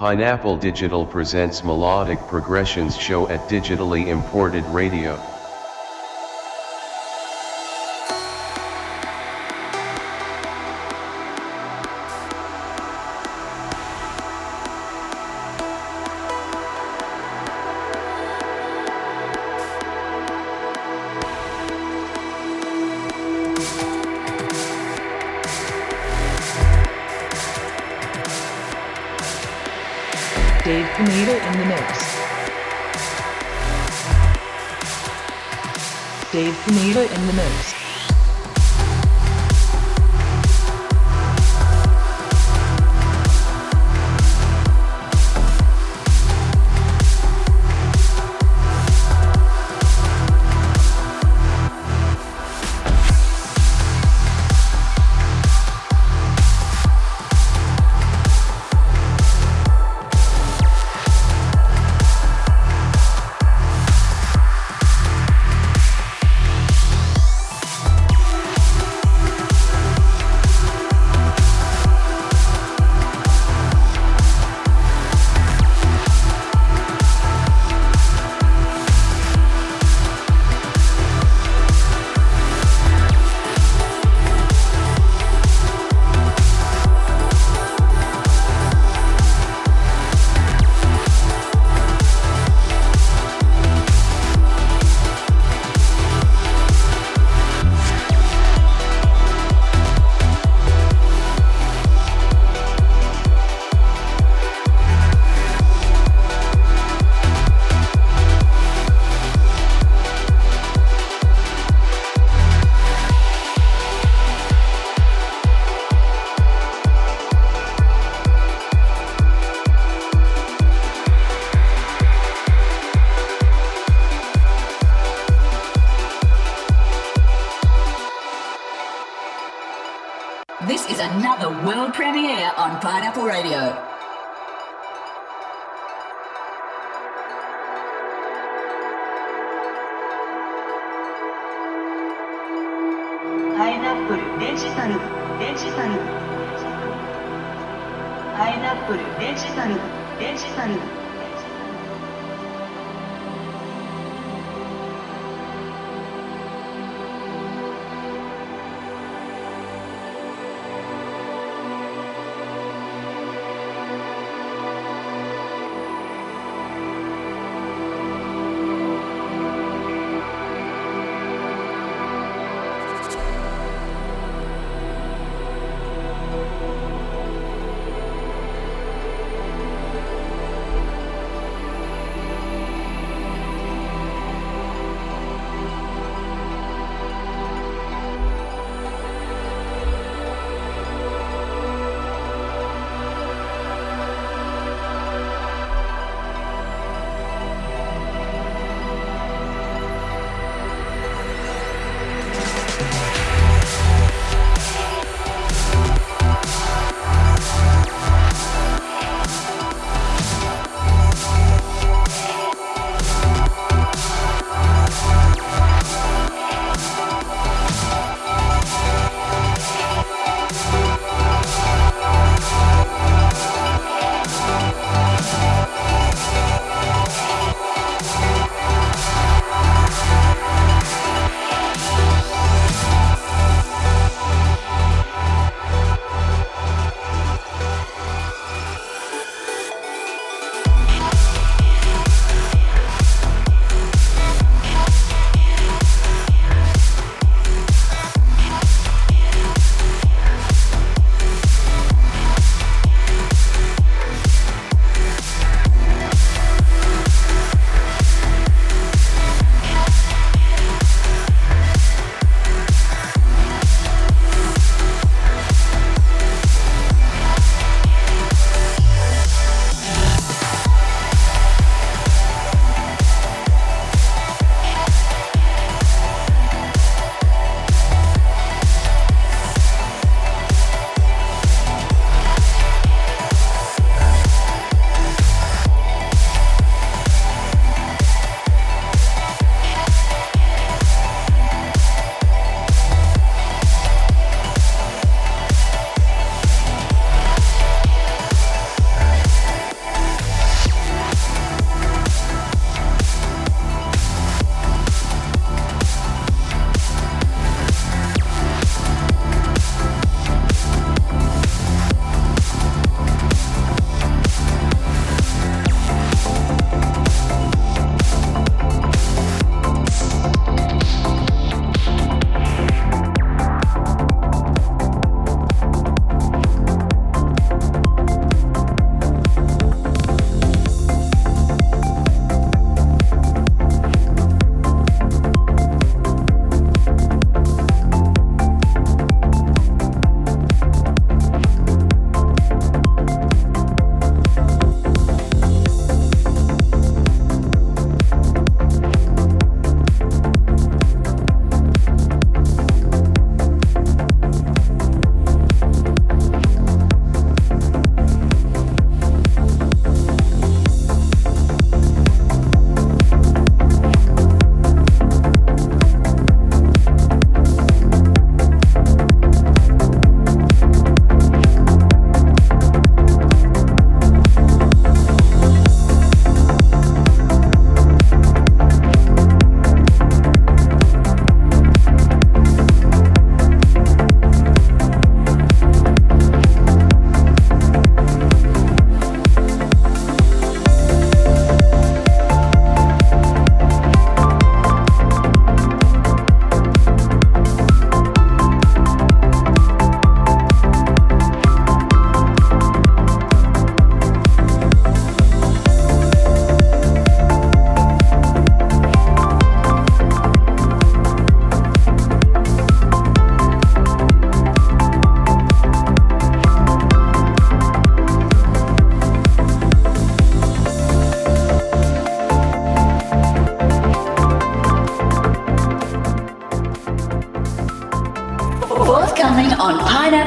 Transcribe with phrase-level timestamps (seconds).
[0.00, 5.39] Pineapple Digital presents melodic progressions show at digitally imported radio.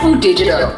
[0.04, 0.73] Forthcoming Digital.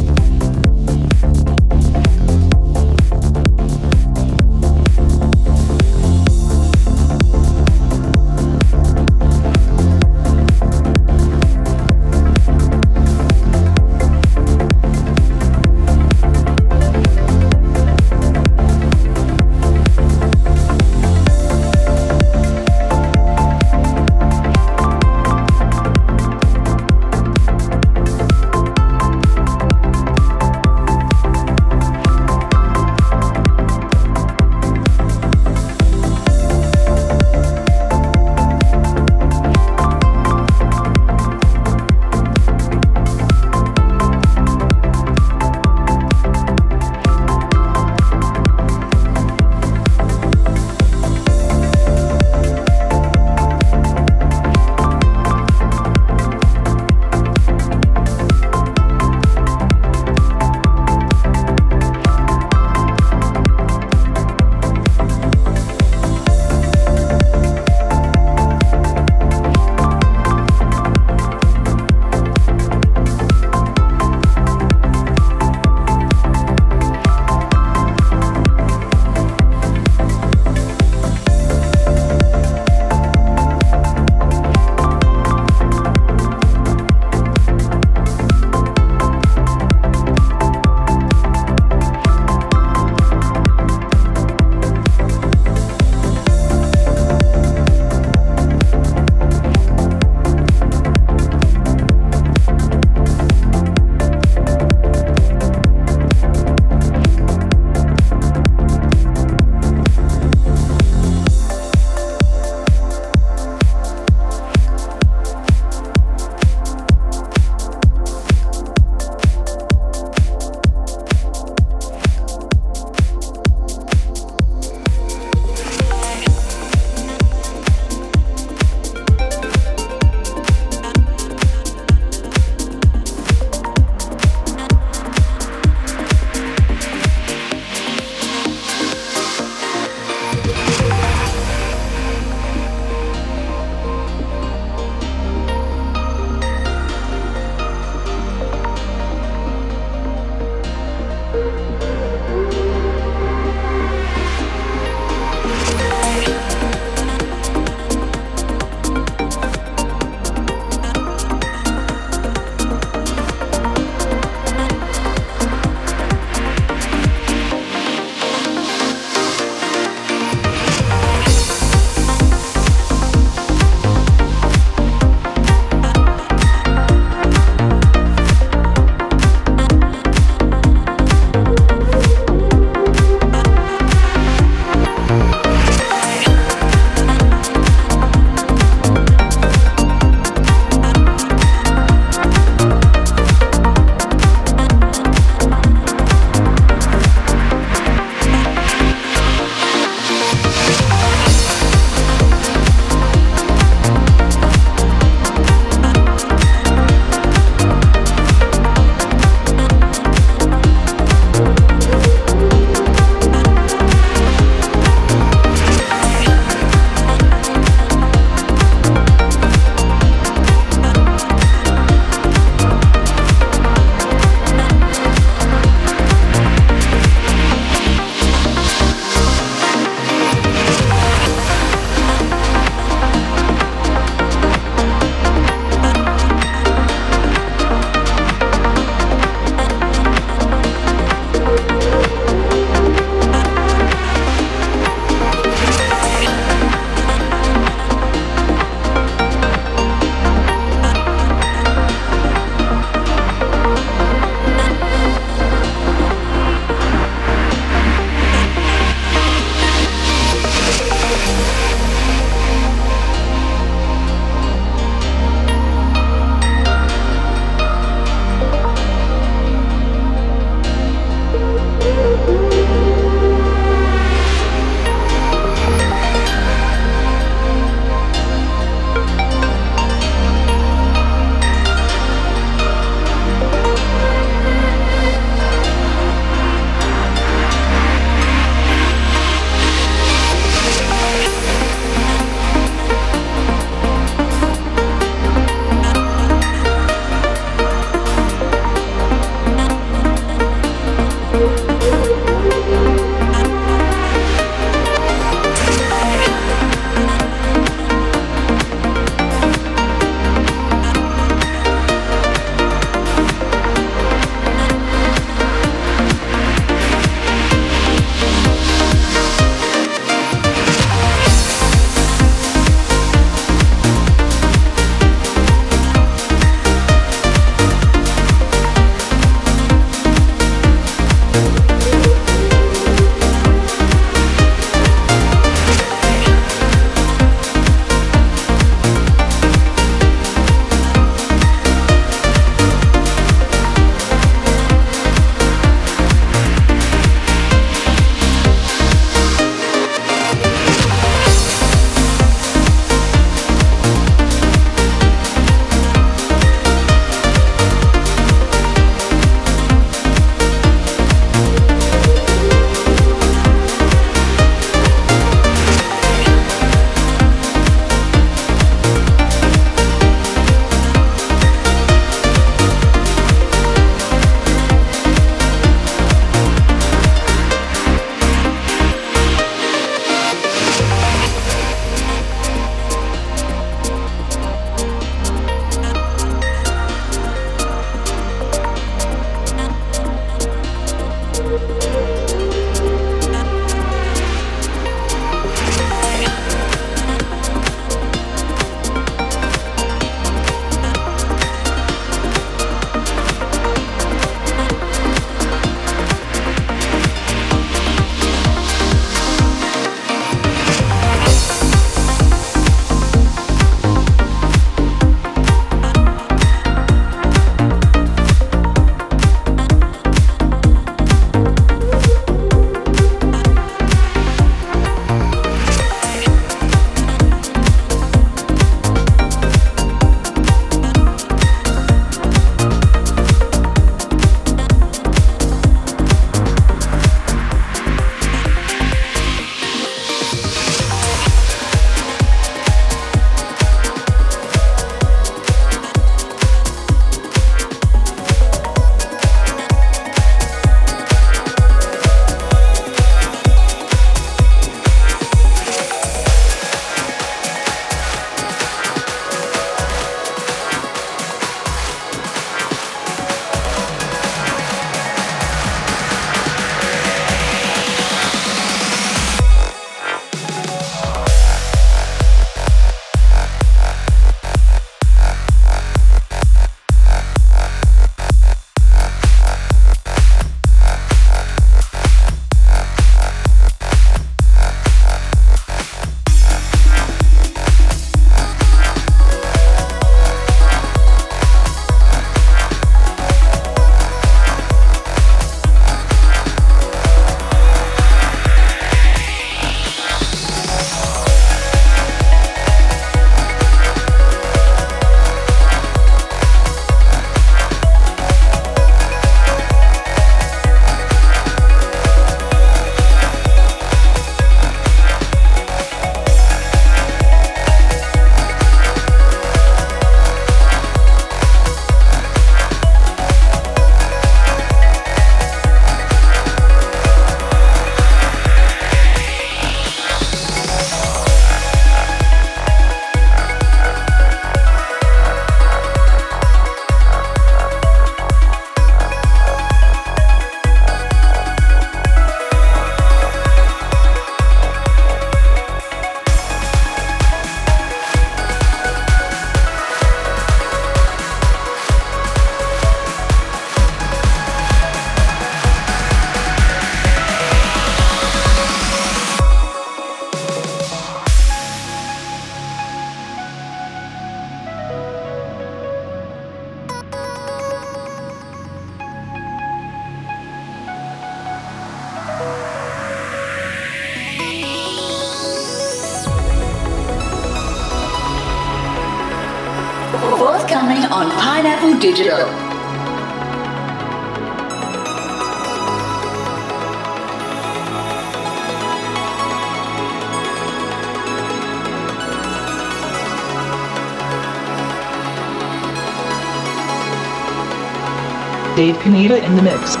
[599.21, 600.00] Dave Pineda in the mix.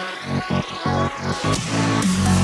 [2.28, 2.37] you.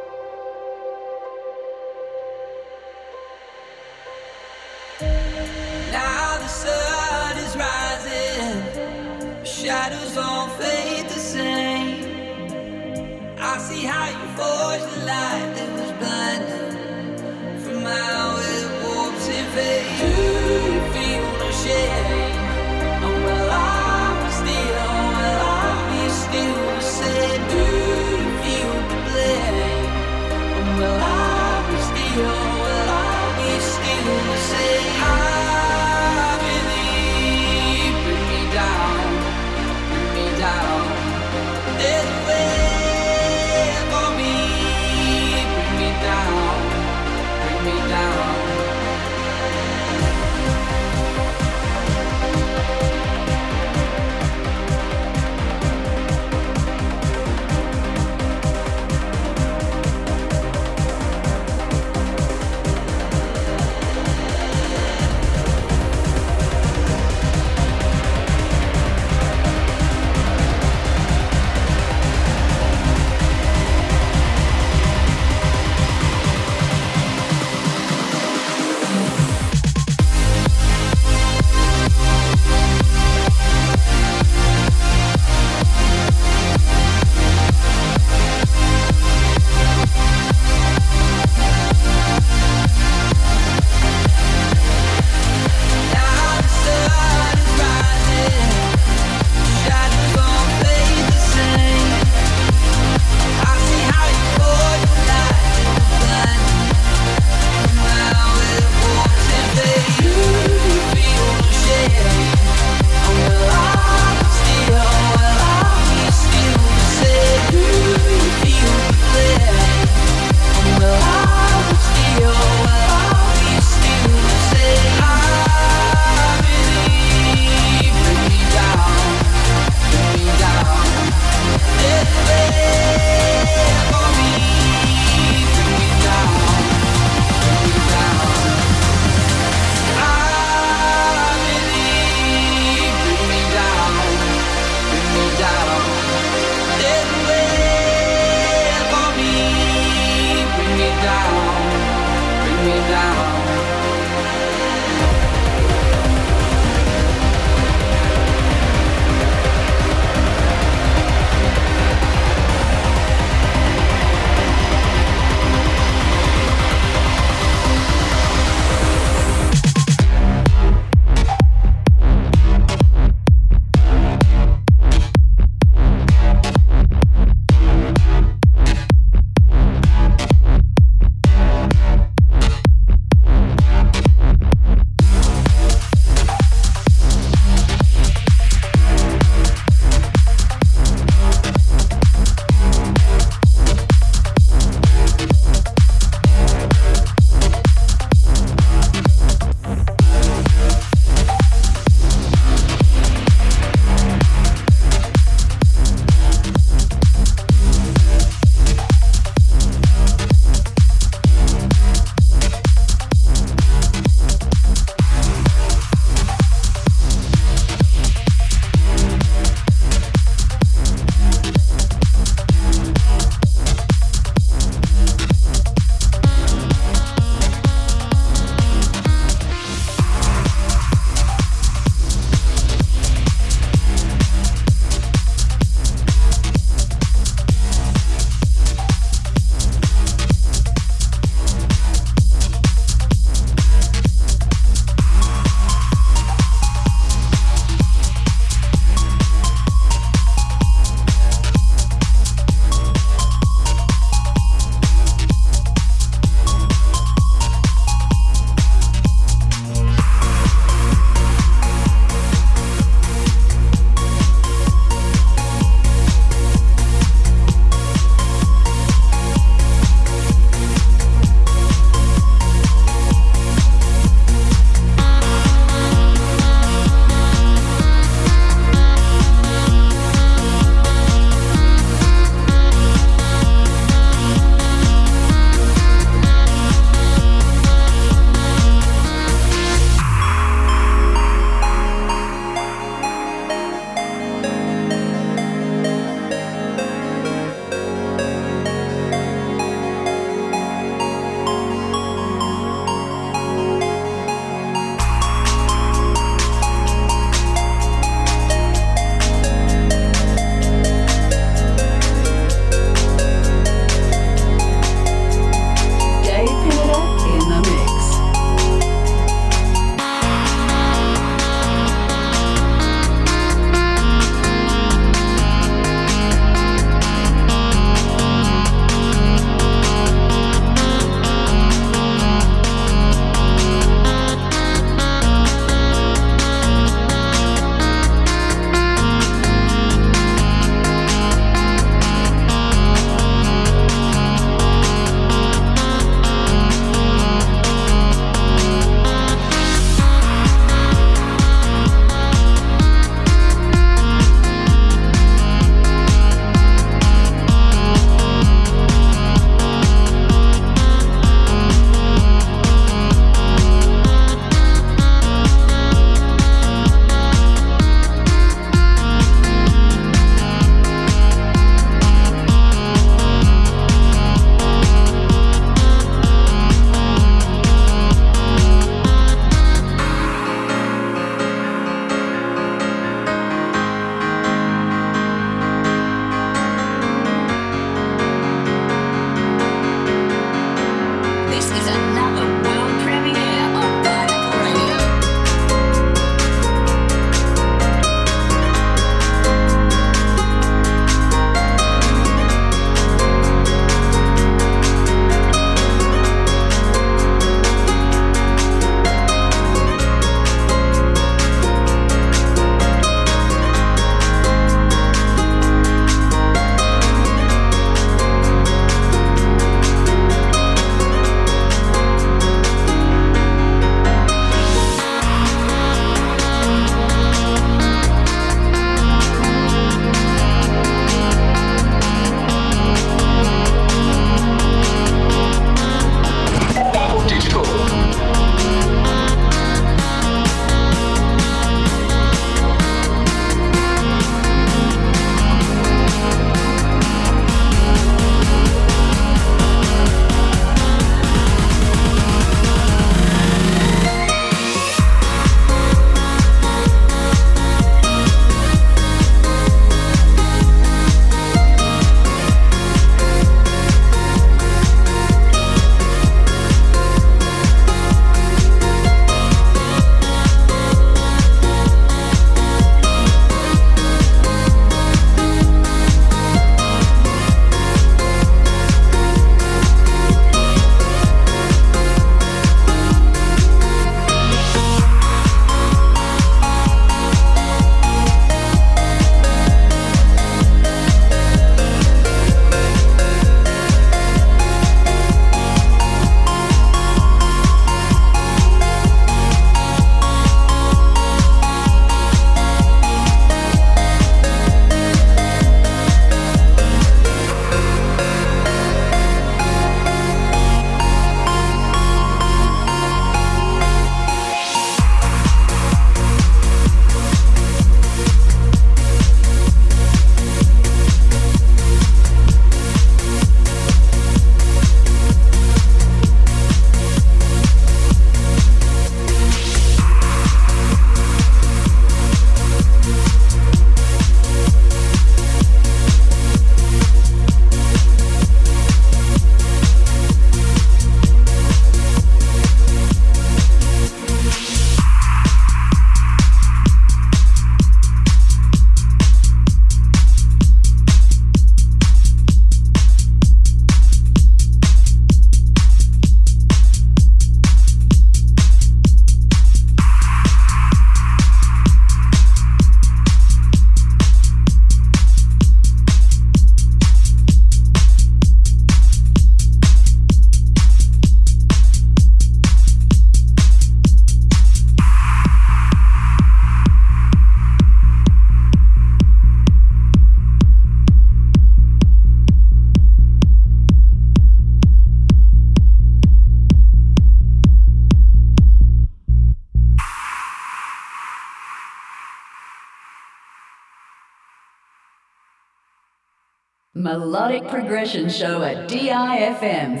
[598.31, 600.00] Show at DIFM.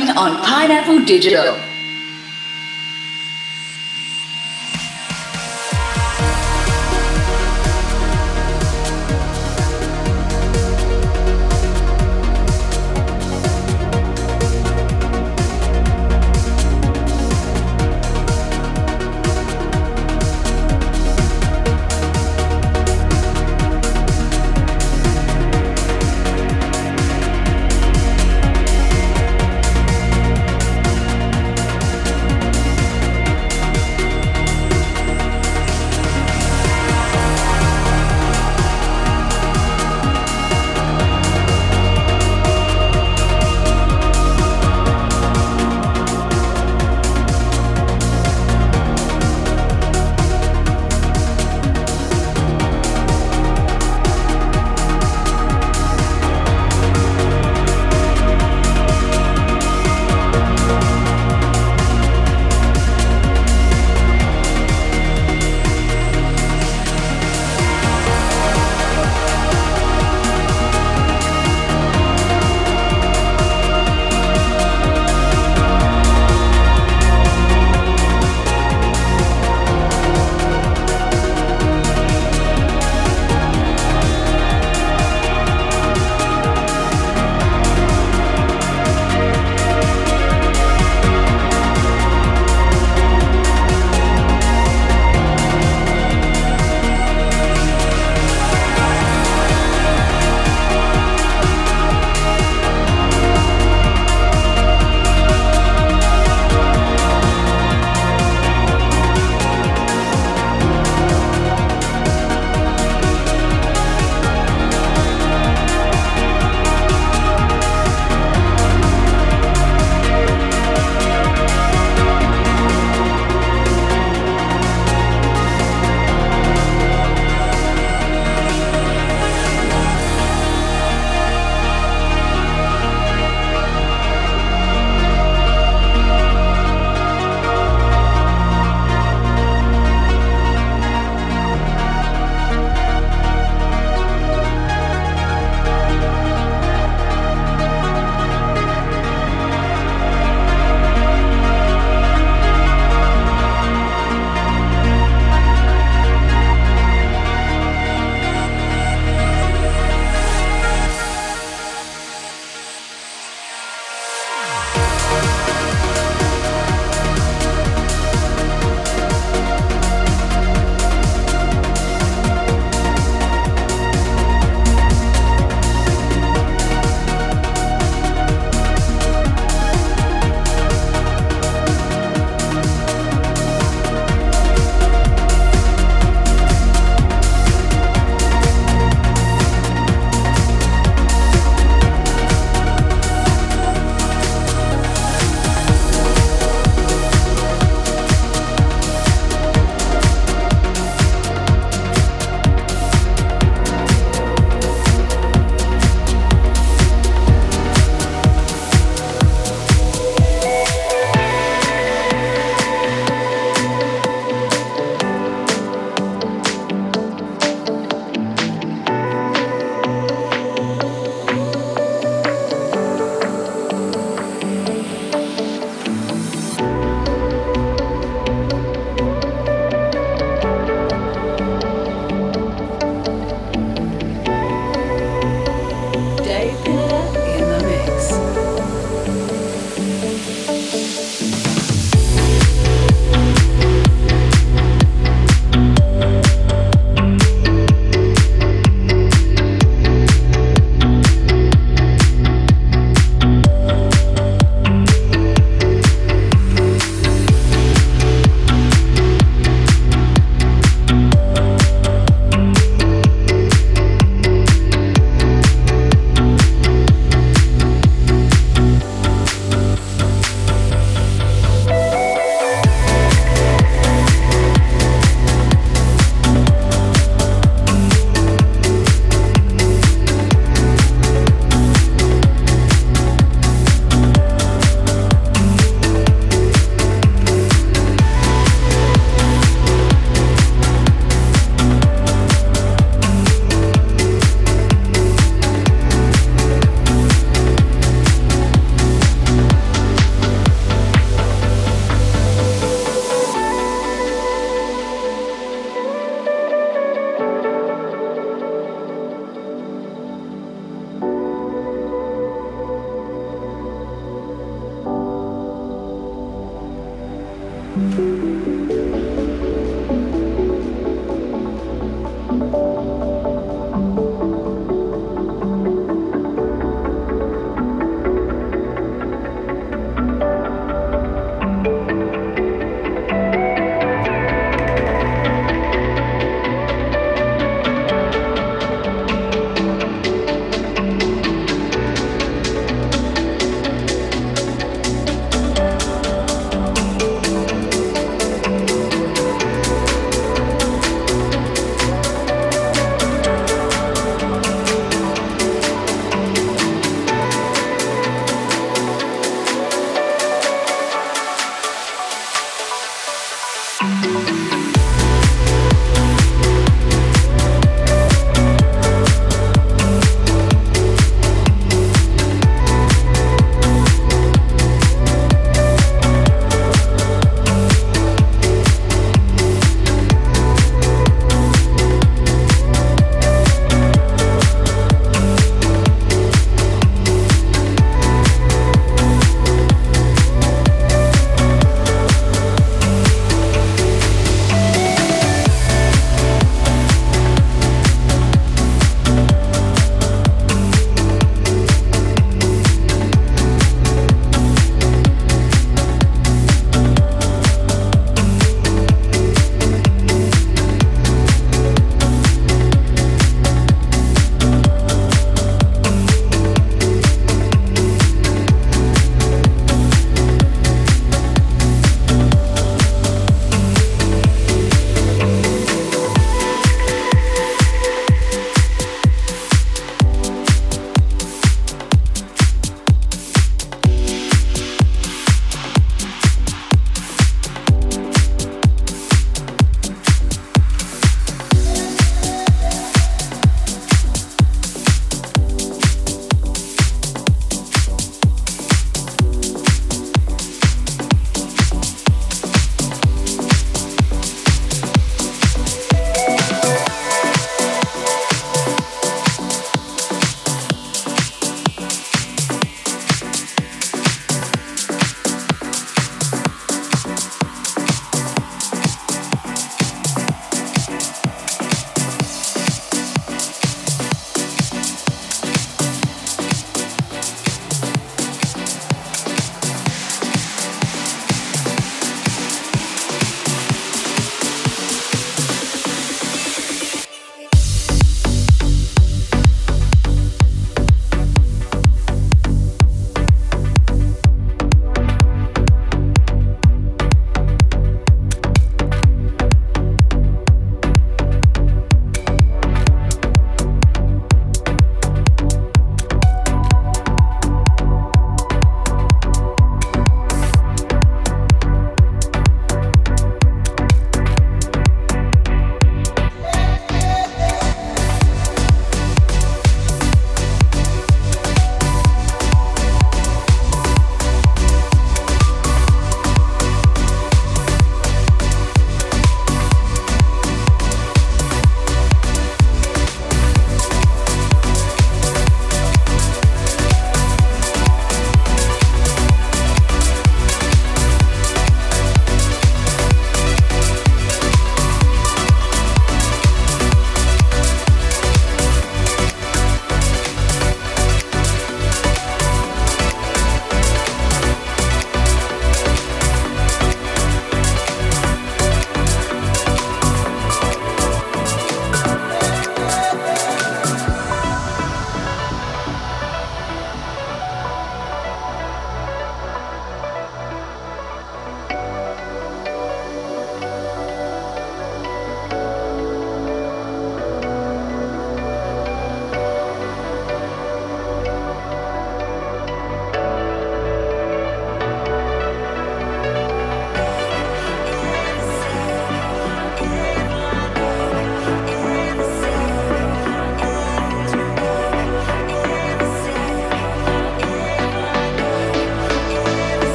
[0.00, 1.69] Upcoming on Pineapple Digital.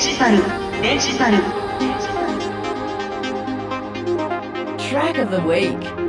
[0.00, 0.38] ジタル
[0.82, 1.36] デジタル
[4.78, 5.99] Track of the week.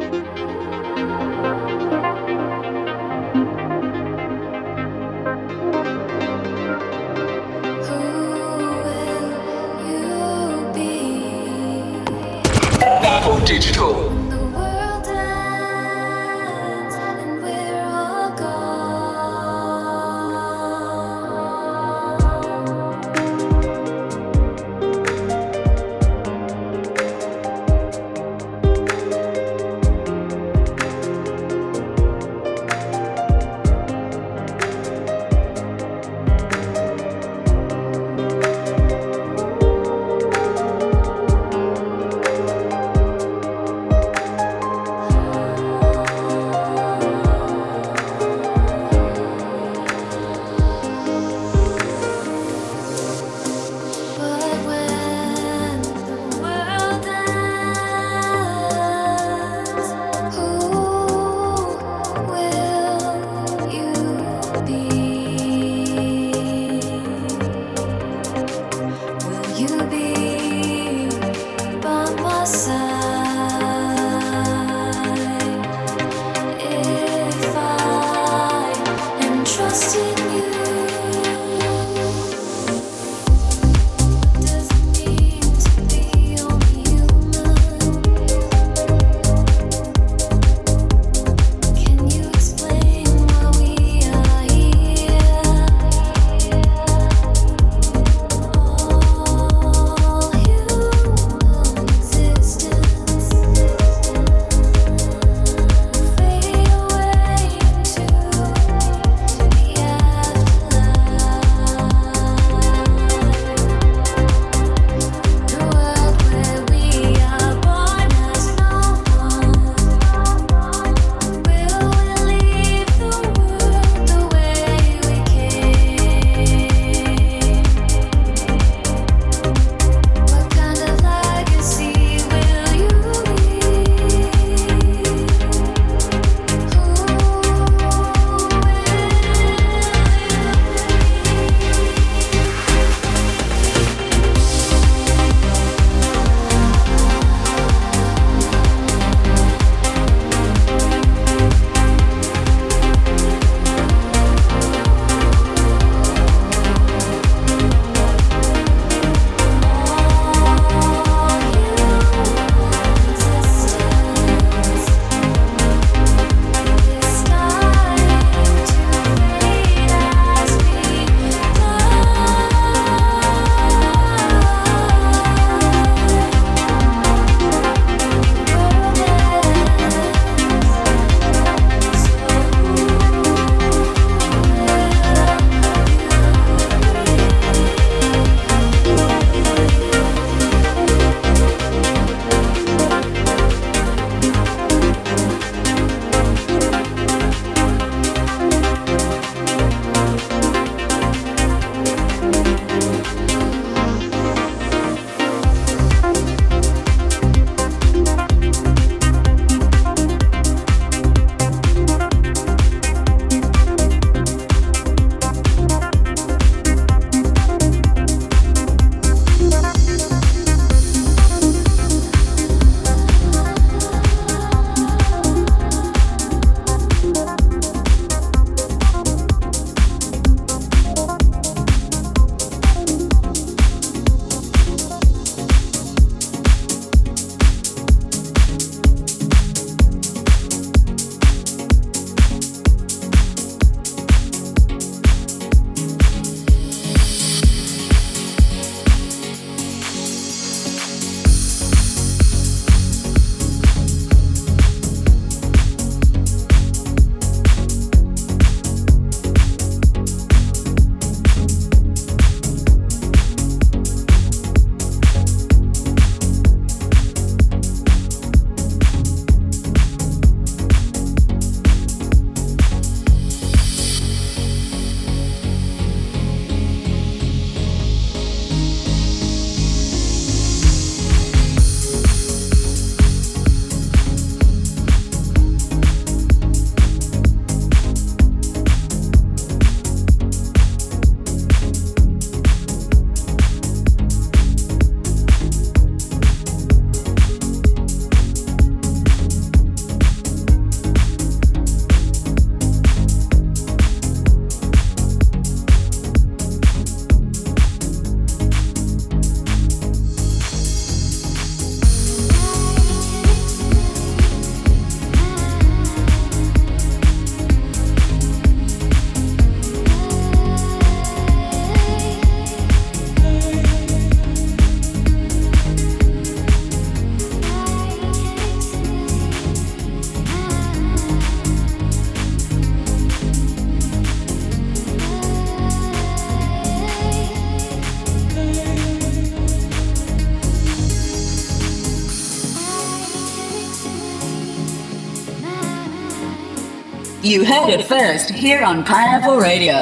[347.32, 349.74] You heard it first here on Pineapple Radio.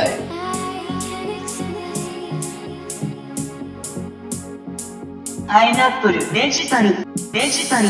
[5.47, 6.95] パイナップルデジタル
[7.31, 7.87] デジタル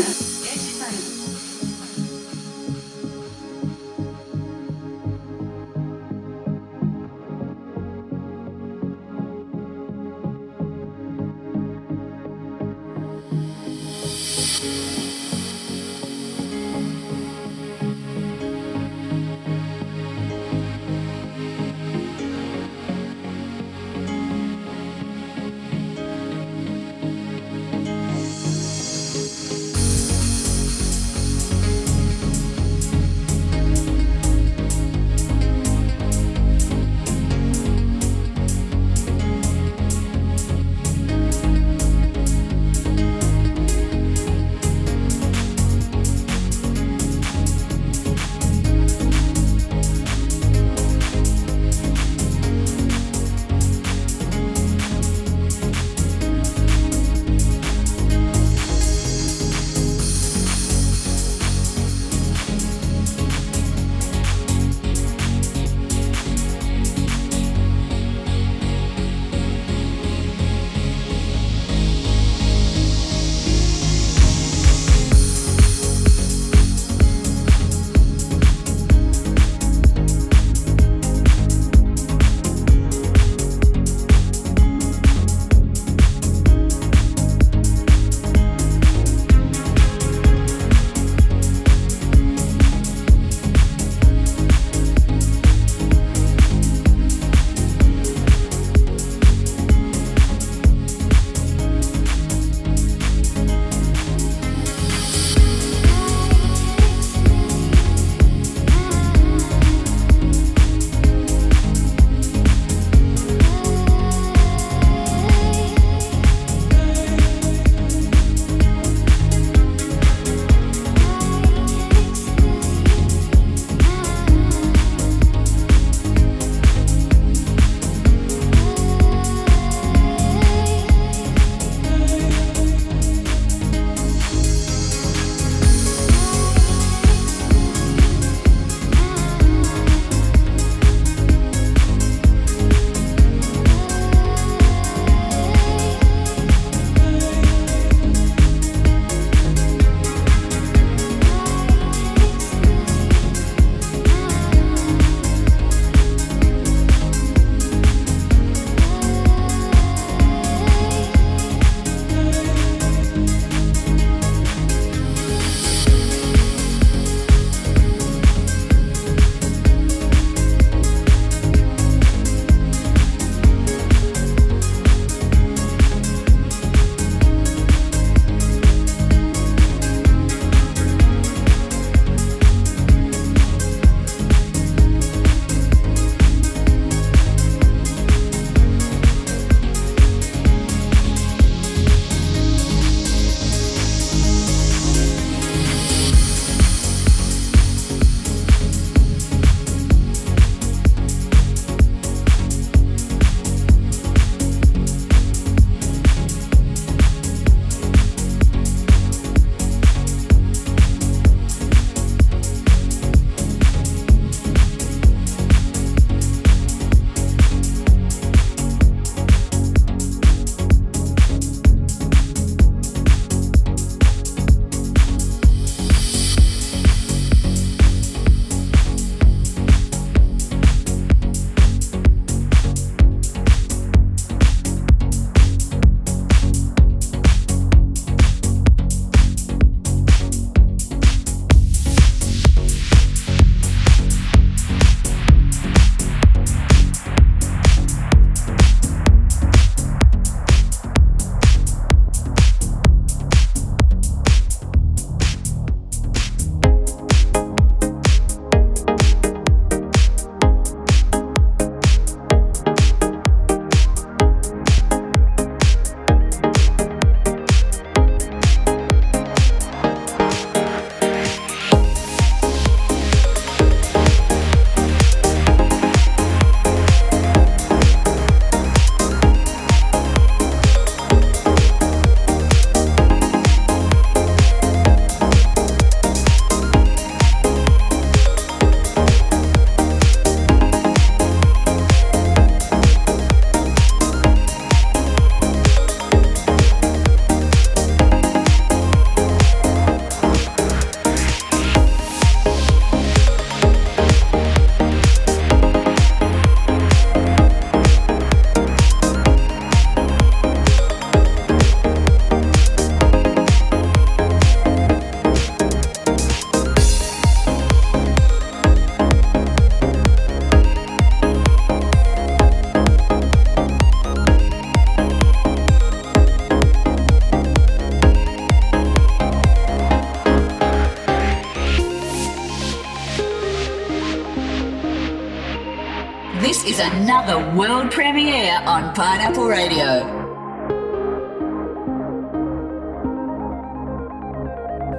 [339.01, 340.05] Pineapple Radio.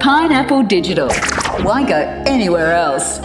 [0.00, 1.08] Pineapple Digital.
[1.62, 3.20] Why go anywhere else?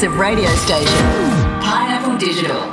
[0.00, 2.69] Progressive radio station, Pineapple Digital.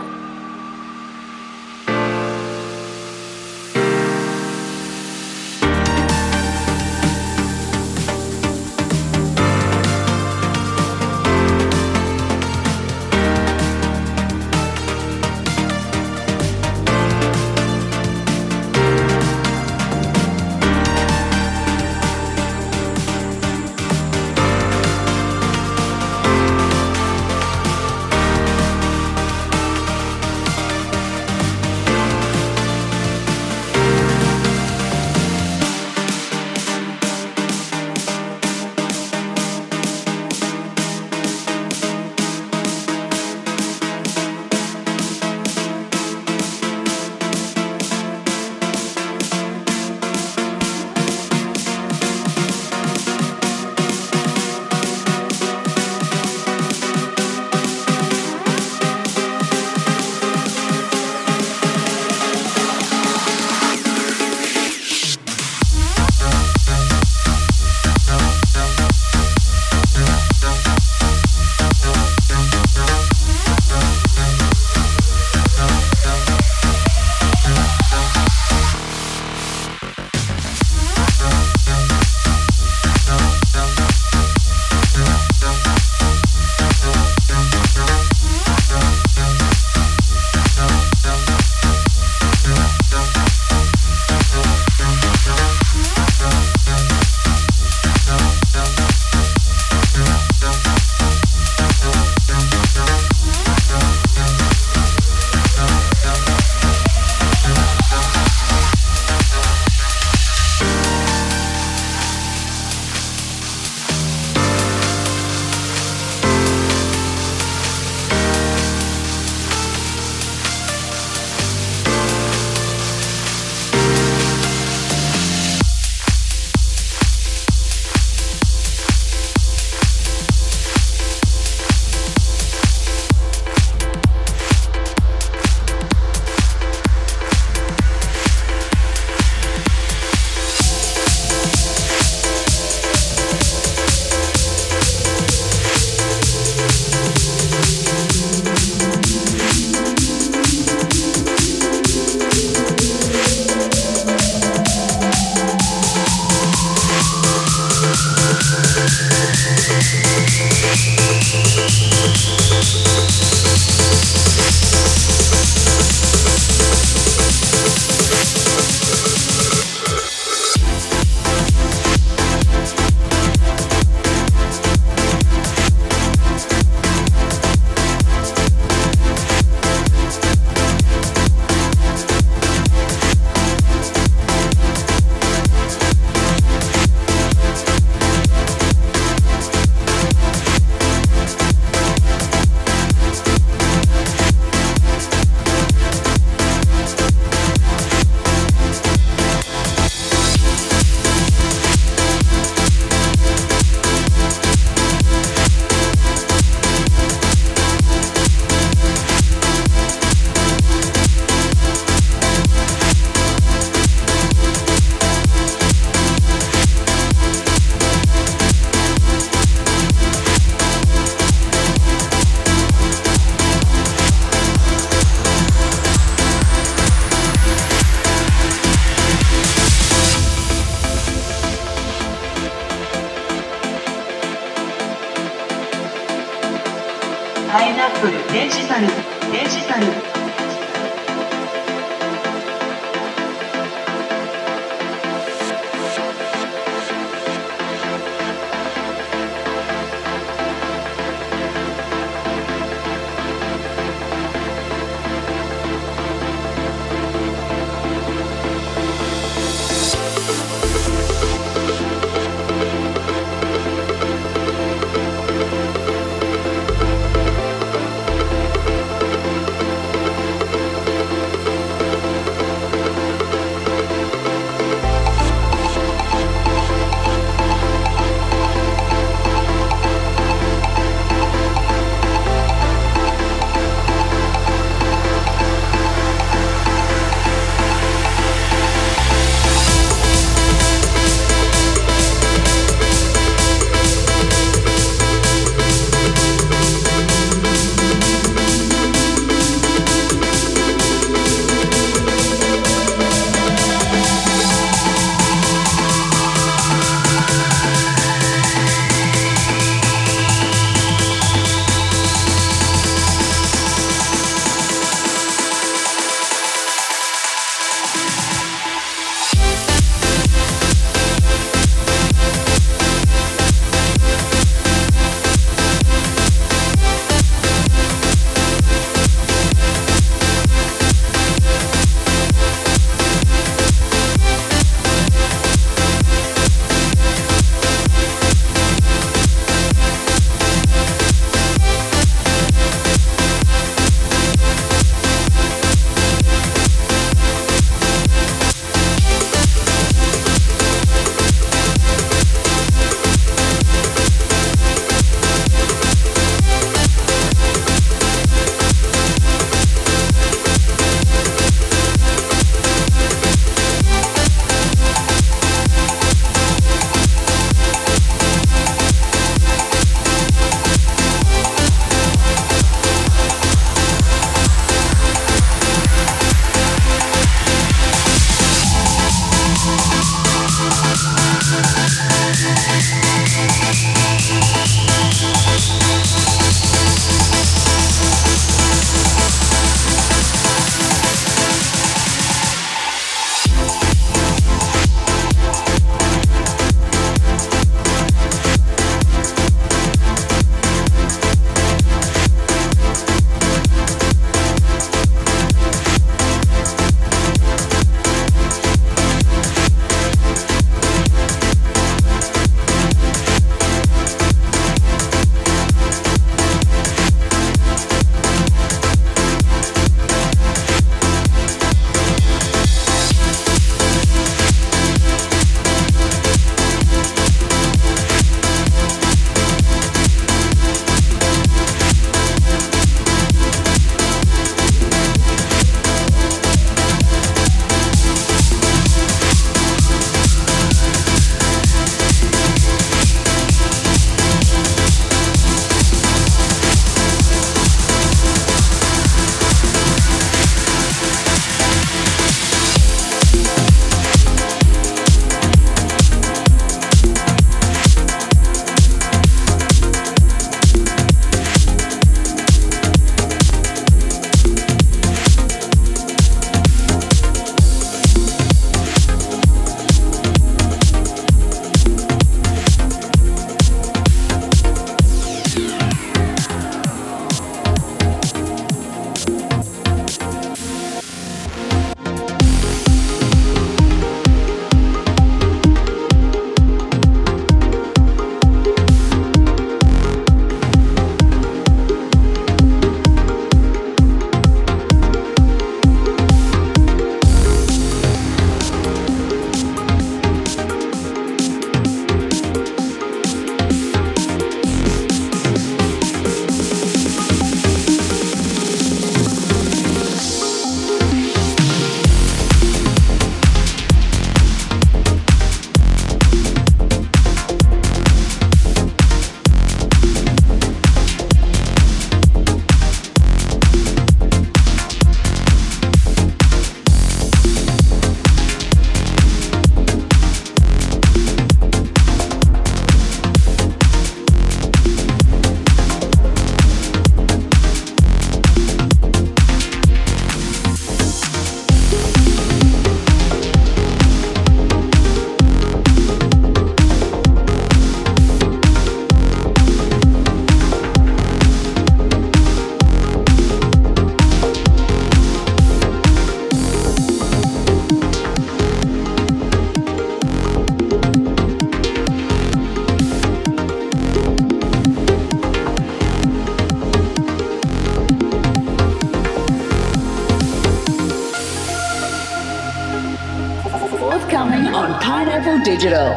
[575.77, 576.16] Digital.